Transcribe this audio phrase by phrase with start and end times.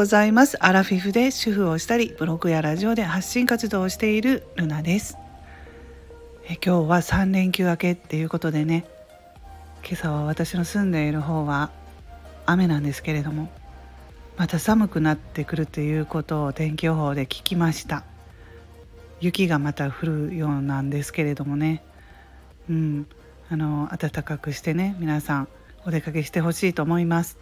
[0.00, 0.56] ございます。
[0.64, 5.18] アラフィフで主婦をしたりブログやラジオで発信活動をしているルナです。
[6.48, 8.86] え今日は3連休明けっていうことでね。
[9.84, 11.70] 今朝は私の住んでいる方は
[12.46, 13.50] 雨なんですけれども
[14.38, 18.02] また寒くなってくるということを天気予報で聞きました。
[19.20, 21.84] 雪がまた降るようなんですけれどもね。
[22.70, 23.06] うん。
[23.50, 25.48] あの暖かくしてね皆さん
[25.84, 27.36] お出かけしてほしいと思います。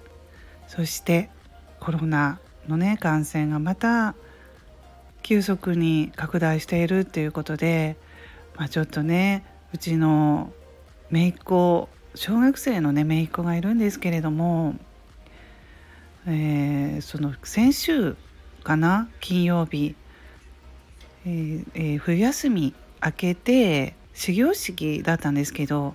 [0.67, 1.31] そして
[1.79, 4.15] コロナのね感染がまた
[5.23, 7.97] 急速に拡大しているっていうことで、
[8.57, 10.53] まあ、ちょっとねうちの
[11.11, 14.77] 姪っ子小学生のね姪っ子がいるんですけれども、
[16.27, 18.17] えー、その先週
[18.65, 19.95] かな金曜日、
[21.27, 25.95] えーえー、冬休み明けて始業式だったんですけど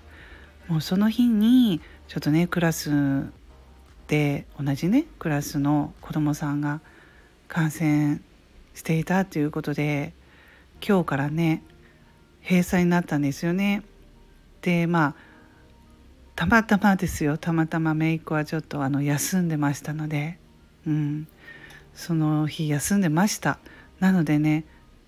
[0.67, 2.89] もうその日にちょっとねクラス
[4.13, 6.81] で同じねクラスの子どもさんが
[7.47, 8.21] 感染
[8.75, 10.13] していたということで
[10.87, 11.63] 今日からね
[12.47, 13.81] 閉鎖になったんですよね。
[14.61, 15.15] でまあ
[16.35, 17.39] たまたまですよ。
[17.39, 20.37] たまたま姪っ子はちょっとあの休んでましたので、
[20.85, 21.27] うん、
[21.95, 23.57] その日休んでました。
[23.99, 24.65] なのでね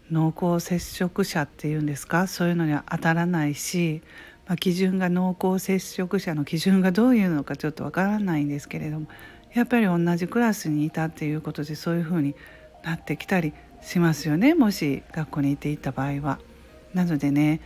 [0.10, 2.26] 濃厚接触者っていうんですか？
[2.26, 4.02] そういうのには当たらないし
[4.48, 9.08] まあ、基準が濃厚接触者の基準がどういうのかちょっとわからないんですけれども
[9.54, 12.36] やっぱり同じクラスにいたっていうことでそういうふうに
[12.84, 16.40] なってきたりしますよねもし学校に行っていた場合は。
[16.94, 17.60] なのでね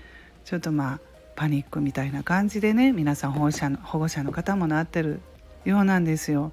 [0.43, 0.99] ちょっとまあ
[1.35, 5.21] パニックみたいな感じでね皆さん保護者の保護者の方もなってる
[5.65, 6.51] ようなんですよ。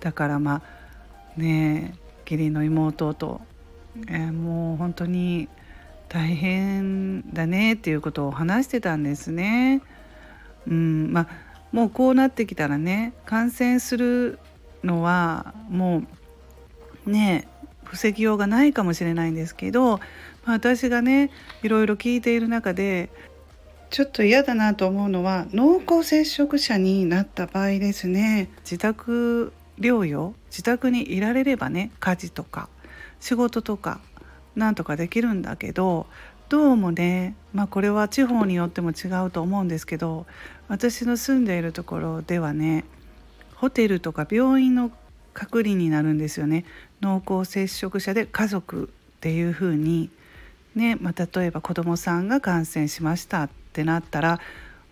[0.00, 0.62] だからま
[1.36, 3.40] あね義理の妹と、
[4.08, 5.48] えー、もう本当に
[6.08, 9.82] 大変だねっていうことを話してたんですね。
[10.66, 11.28] うんまあ、
[11.72, 14.38] もうこうなってきたらね感染する
[14.84, 16.02] のはも
[17.06, 17.48] うね
[17.84, 21.30] 防ぎようがないかもしれないんですけど、まあ、私がね
[21.62, 23.10] いろいろ聞いている中で
[23.90, 32.68] ちょっと嫌だなと思うのは濃厚接触者になった場合ですね自宅療養自宅にいられればね家事とか
[33.20, 34.00] 仕事とか
[34.56, 36.06] なんとかできるんだけど
[36.48, 40.26] どうもねまあこれは地方によっても違うと思うんですけど
[40.68, 42.84] 私の住んでいるところではね
[43.54, 44.90] ホテルとか病院の
[45.34, 46.64] 隔離になるんですよね。
[47.00, 50.10] 濃厚接触者で家族っていうふうに
[50.74, 54.40] ね、まあ、例えば子どもさんが感染しましたってなったら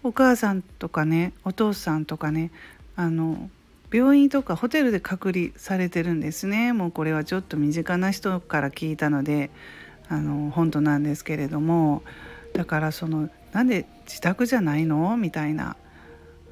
[0.02, 2.50] お母さんとかねお父さんとかね
[2.94, 3.50] あの
[3.90, 6.72] 病院とかホテルで隔離されてるんですね。
[6.72, 9.50] もうこれはちょっと身近な人から聞いたので
[10.08, 12.02] あの本当なんですけれども。
[12.52, 15.16] だからそのなんで自宅じゃないの？
[15.16, 15.76] みたいな。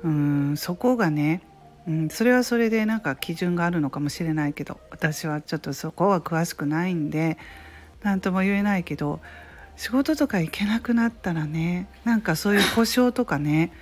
[0.03, 1.41] うんそこがね、
[1.89, 7.39] うん、それはそれでなんか基準があるのかもしれないけど私はちょっとそこは詳しくないんで
[8.03, 9.21] 何とも言えないけど
[9.77, 13.73] 仕事とか行けなくなったらねなんかそういう故障とかね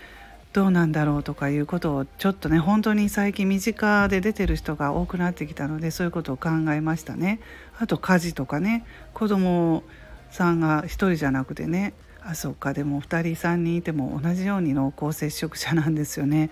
[0.53, 7.41] どうなんだろうとかいうことをちょっとね本当に最近身近で出てる人が多くなってきたのでそういうことを考えましたね。
[7.79, 9.83] あと家事とかね子供
[10.31, 16.51] さんが1人じゃなくてねあそっかでも2人3人いても同じように濃厚接触者なんですよね。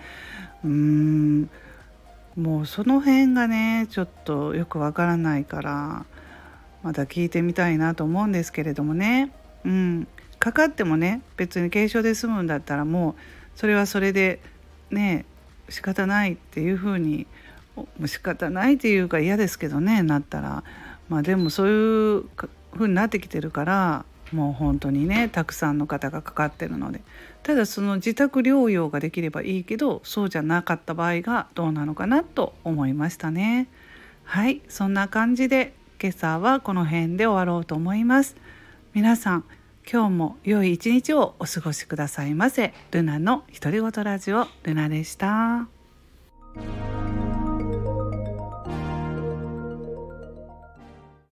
[0.64, 1.50] うーん
[2.36, 6.06] もうその辺がねちょっとよくわからないから
[6.82, 9.30] また聞いてみたいなと思うんですけれどもね。
[9.64, 13.14] うんかかってもね別に軽症で済むんだったらもう
[13.60, 14.40] それはそれで
[14.90, 15.26] ね
[15.68, 17.26] 仕方ないっていうふうに
[18.06, 20.64] 仕方ないっていうか嫌ですけどねなったら。
[21.10, 21.70] まあでもそうい
[22.20, 22.24] う
[22.72, 27.02] ふうになってきてるからもう本当にねたくさんの方がかかってるので。
[27.42, 33.68] ただその自宅療養ができればいいけどそうじゃなかった場合がどうなのかなと思いましたね。
[34.24, 38.36] はいそんな感じで今朝はこの辺で終わろうと思います。
[38.94, 39.44] 皆さん
[39.92, 45.66] 今日も良い一日をお過ごしくださいませルナの独り言ラジオルナでした。